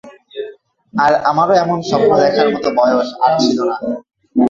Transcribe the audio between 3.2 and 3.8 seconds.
আর ছিল না।